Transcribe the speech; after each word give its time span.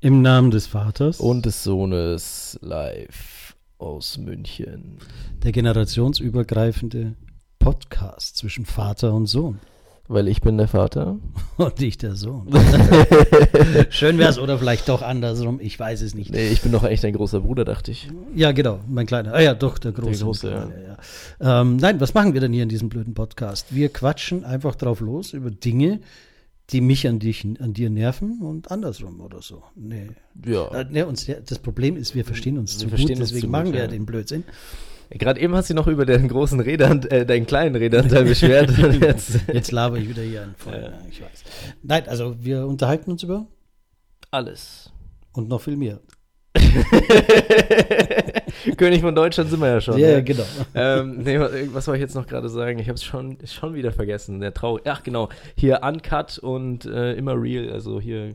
Im 0.00 0.22
Namen 0.22 0.52
des 0.52 0.68
Vaters 0.68 1.18
und 1.18 1.44
des 1.44 1.64
Sohnes 1.64 2.56
live 2.62 3.56
aus 3.78 4.16
München. 4.16 4.98
der 5.42 5.50
generationsübergreifende 5.50 7.16
Podcast 7.58 8.36
zwischen 8.36 8.64
Vater 8.64 9.12
und 9.12 9.26
Sohn. 9.26 9.58
Weil 10.06 10.28
ich 10.28 10.40
bin 10.40 10.56
der 10.56 10.68
Vater. 10.68 11.18
Und 11.56 11.82
ich 11.82 11.98
der 11.98 12.14
Sohn. 12.14 12.48
Schön 13.90 14.18
wär's 14.18 14.38
oder 14.38 14.56
vielleicht 14.56 14.88
doch 14.88 15.02
andersrum, 15.02 15.58
ich 15.60 15.78
weiß 15.78 16.00
es 16.02 16.14
nicht. 16.14 16.30
Nee, 16.30 16.48
ich 16.48 16.62
bin 16.62 16.70
doch 16.70 16.84
echt 16.84 17.04
ein 17.04 17.12
großer 17.12 17.40
Bruder, 17.40 17.64
dachte 17.64 17.90
ich. 17.90 18.08
Ja, 18.36 18.52
genau, 18.52 18.78
mein 18.88 19.04
kleiner. 19.06 19.34
Ah 19.34 19.40
ja, 19.40 19.52
doch, 19.52 19.78
der 19.78 19.90
große. 19.90 20.24
große, 20.24 20.50
ja. 20.50 20.68
Ja. 21.40 21.60
Ähm, 21.60 21.76
nein, 21.76 22.00
was 22.00 22.14
machen 22.14 22.34
wir 22.34 22.40
denn 22.40 22.52
hier 22.52 22.62
in 22.62 22.68
diesem 22.68 22.88
blöden 22.88 23.14
Podcast? 23.14 23.74
Wir 23.74 23.88
quatschen 23.88 24.44
einfach 24.44 24.76
drauf 24.76 25.00
los 25.00 25.32
über 25.32 25.50
Dinge, 25.50 26.00
die 26.70 26.80
mich 26.80 27.06
an, 27.08 27.18
dich, 27.18 27.44
an 27.44 27.72
dir 27.72 27.90
nerven 27.90 28.42
und 28.42 28.70
andersrum 28.70 29.20
oder 29.20 29.40
so. 29.40 29.62
Nee. 29.74 30.10
Ja. 30.44 30.68
Äh, 30.68 30.86
nee, 30.90 31.02
uns, 31.02 31.26
das 31.26 31.58
Problem 31.58 31.96
ist, 31.96 32.14
wir 32.14 32.24
verstehen 32.24 32.58
uns 32.58 32.74
Wir 32.74 32.80
zu 32.80 32.88
verstehen 32.88 33.14
gut, 33.14 33.20
uns 33.20 33.28
deswegen 33.30 33.46
zu 33.46 33.50
machen 33.50 33.64
gut, 33.66 33.74
wir 33.74 33.80
ja. 33.80 33.86
ja 33.86 33.90
den 33.90 34.06
Blödsinn. 34.06 34.44
Gerade 35.10 35.40
eben 35.40 35.54
hast 35.54 35.70
du 35.70 35.74
noch 35.74 35.86
über 35.86 36.04
den 36.04 36.28
großen 36.28 36.60
Rädern, 36.60 37.02
äh, 37.04 37.24
deinen 37.24 37.46
kleinen 37.46 37.74
Rädernteil 37.74 38.24
beschwert. 38.24 38.78
Und 38.82 39.00
jetzt 39.00 39.40
Jetzt 39.50 39.72
laber 39.72 39.96
ich 39.96 40.08
wieder 40.08 40.22
hier 40.22 40.42
an 40.42 40.54
voll. 40.58 40.74
Ja. 40.74 40.90
Ja, 40.90 40.98
ich 41.08 41.22
weiß. 41.22 41.44
Nein, 41.82 42.06
also 42.08 42.36
wir 42.38 42.66
unterhalten 42.66 43.10
uns 43.10 43.22
über 43.22 43.46
alles. 44.30 44.92
und 45.32 45.48
noch 45.48 45.62
viel 45.62 45.76
mehr. 45.76 46.00
König 48.76 49.00
von 49.00 49.14
Deutschland 49.14 49.50
sind 49.50 49.60
wir 49.60 49.68
ja 49.68 49.80
schon. 49.80 49.98
Ja, 49.98 50.16
ne? 50.16 50.24
genau. 50.24 50.44
ähm, 50.74 51.22
nee, 51.22 51.38
was, 51.38 51.52
was 51.72 51.84
soll 51.84 51.96
ich 51.96 52.00
jetzt 52.00 52.14
noch 52.14 52.26
gerade 52.26 52.48
sagen? 52.48 52.78
Ich 52.78 52.88
habe 52.88 52.96
es 52.96 53.04
schon, 53.04 53.38
schon 53.44 53.74
wieder 53.74 53.92
vergessen. 53.92 54.40
Der 54.40 54.54
traurig. 54.54 54.84
Ach 54.86 55.02
genau, 55.02 55.28
hier 55.56 55.80
Uncut 55.82 56.38
und 56.38 56.86
äh, 56.86 57.14
immer 57.14 57.40
real. 57.40 57.72
Also 57.72 58.00
hier. 58.00 58.34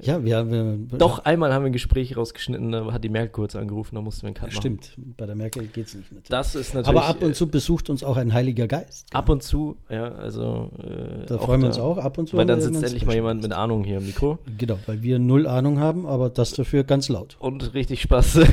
Ja, 0.00 0.24
wir 0.24 0.36
haben. 0.38 0.88
Doch 0.98 1.20
einmal 1.24 1.52
haben 1.52 1.62
wir 1.64 1.70
ein 1.70 1.72
Gespräch 1.72 2.16
rausgeschnitten. 2.16 2.72
Da 2.72 2.92
hat 2.92 3.04
die 3.04 3.08
Merkel 3.08 3.30
kurz 3.30 3.54
angerufen. 3.54 3.94
Da 3.94 4.00
mussten 4.00 4.22
wir 4.22 4.26
einen 4.28 4.34
Cut 4.34 4.48
machen. 4.48 4.56
Stimmt, 4.60 4.92
bei 5.16 5.26
der 5.26 5.34
Merkel 5.36 5.66
geht 5.66 5.86
es 5.86 5.94
nicht. 5.94 6.10
Natürlich. 6.10 6.28
Das 6.30 6.54
ist 6.54 6.74
natürlich. 6.74 6.88
Aber 6.98 7.06
ab 7.08 7.22
und 7.22 7.36
zu 7.36 7.46
besucht 7.48 7.90
uns 7.90 8.02
auch 8.02 8.16
ein 8.16 8.32
Heiliger 8.32 8.66
Geist. 8.66 9.06
Ab 9.14 9.28
und 9.28 9.42
zu, 9.42 9.76
ja, 9.88 10.12
also. 10.14 10.70
Äh, 10.82 11.26
Da 11.26 11.38
freuen 11.38 11.60
wir 11.60 11.68
uns 11.68 11.76
da. 11.76 11.82
auch 11.82 11.98
ab 11.98 12.18
und 12.18 12.28
zu. 12.28 12.36
Weil 12.36 12.46
dann 12.46 12.58
wir 12.58 12.64
sitzt 12.64 12.82
endlich 12.82 13.06
mal 13.06 13.14
jemand 13.14 13.42
mit 13.42 13.52
Ahnung 13.52 13.84
hier 13.84 13.98
im 13.98 14.06
Mikro. 14.06 14.38
Genau, 14.58 14.78
weil 14.86 15.02
wir 15.02 15.18
null 15.18 15.46
Ahnung 15.46 15.78
haben, 15.78 16.06
aber 16.06 16.28
das 16.28 16.52
dafür 16.52 16.84
ganz 16.84 17.08
laut. 17.08 17.36
Und 17.38 17.74
richtig 17.74 18.02
Spaß. 18.02 18.34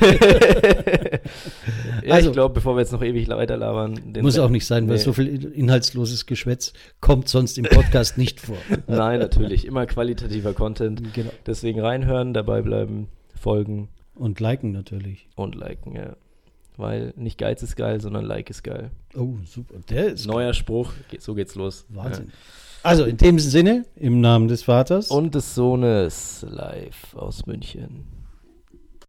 ja, 2.04 2.14
Also- 2.14 2.30
ich 2.30 2.34
glaube, 2.34 2.54
bevor 2.54 2.76
wir 2.76 2.82
jetzt 2.82 2.92
noch 2.92 3.02
ewig 3.04 3.28
weiter 3.30 3.58
labern. 3.58 4.00
Muss 4.22 4.38
auch 4.40 4.50
nicht 4.50 4.66
sein, 4.66 4.88
weil 4.88 4.98
Nee. 4.98 5.02
so 5.04 5.14
viel 5.14 5.28
inhaltsloses 5.54 6.26
Geschwätz 6.26 6.74
kommt 7.00 7.28
sonst 7.30 7.58
im 7.58 7.66
Podcast 7.66 8.18
nicht 8.18 8.40
vor. 8.40 8.58
Nein, 8.88 9.20
natürlich. 9.20 9.66
Immer 9.66 9.86
qualitativer 9.86 10.54
Content. 10.54 11.14
Genau. 11.14 11.31
Deswegen 11.46 11.80
reinhören, 11.80 12.34
dabei 12.34 12.62
bleiben, 12.62 13.08
folgen 13.40 13.90
Und 14.16 14.40
liken 14.40 14.72
natürlich. 14.72 15.28
und 15.36 15.56
liken, 15.56 15.96
ja. 15.96 16.16
Weil 16.78 17.14
nicht 17.16 17.38
Geiz 17.38 17.62
ist 17.64 17.76
geil, 17.76 18.02
sondern 18.02 18.26
Like 18.26 18.50
ist 18.50 18.64
geil. 18.64 18.92
Oh, 19.16 19.36
super. 19.46 19.76
Der 19.90 20.08
ist 20.14 20.26
Neuer 20.26 20.54
Spruch, 20.54 20.94
geht, 21.10 21.22
so 21.22 21.34
geht's 21.36 21.56
los. 21.56 21.86
Wahnsinn. 21.90 22.32
Also 22.84 23.06
in 23.06 23.18
dem 23.18 23.38
Sinne, 23.38 23.86
im 23.96 24.22
Namen 24.22 24.48
des 24.48 24.64
Vaters. 24.64 25.10
Ja. 25.10 25.16
Und 25.16 25.36
des 25.36 25.54
Sohnes 25.54 26.46
live 26.50 27.14
aus 27.16 27.46
München. 27.46 28.06